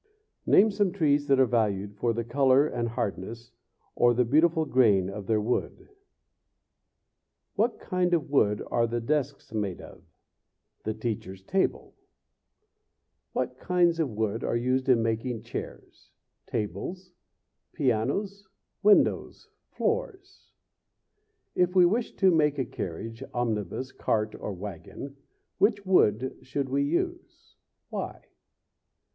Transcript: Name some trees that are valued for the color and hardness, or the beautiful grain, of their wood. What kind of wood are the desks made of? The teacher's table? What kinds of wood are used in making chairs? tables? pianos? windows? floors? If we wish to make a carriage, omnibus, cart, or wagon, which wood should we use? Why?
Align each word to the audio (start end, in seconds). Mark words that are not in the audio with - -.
Name 0.47 0.71
some 0.71 0.91
trees 0.91 1.27
that 1.27 1.39
are 1.39 1.45
valued 1.45 1.95
for 1.95 2.11
the 2.11 2.23
color 2.23 2.65
and 2.65 2.89
hardness, 2.89 3.51
or 3.93 4.15
the 4.15 4.25
beautiful 4.25 4.65
grain, 4.65 5.11
of 5.11 5.27
their 5.27 5.39
wood. 5.39 5.89
What 7.53 7.79
kind 7.79 8.11
of 8.15 8.31
wood 8.31 8.63
are 8.71 8.87
the 8.87 8.99
desks 8.99 9.53
made 9.53 9.79
of? 9.79 10.01
The 10.85 10.95
teacher's 10.95 11.43
table? 11.43 11.93
What 13.33 13.59
kinds 13.59 13.99
of 13.99 14.09
wood 14.09 14.43
are 14.43 14.55
used 14.55 14.89
in 14.89 15.03
making 15.03 15.43
chairs? 15.43 16.09
tables? 16.47 17.13
pianos? 17.71 18.47
windows? 18.81 19.49
floors? 19.69 20.49
If 21.53 21.75
we 21.75 21.85
wish 21.85 22.13
to 22.15 22.31
make 22.31 22.57
a 22.57 22.65
carriage, 22.65 23.21
omnibus, 23.35 23.91
cart, 23.91 24.33
or 24.33 24.51
wagon, 24.51 25.15
which 25.59 25.85
wood 25.85 26.39
should 26.41 26.69
we 26.69 26.81
use? 26.81 27.55
Why? 27.91 28.23